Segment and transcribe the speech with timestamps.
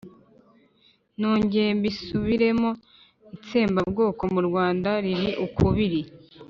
[1.19, 2.69] nongere mbisubiremo,
[3.35, 6.01] itsembabwoko mu rwanda liri ukubiri.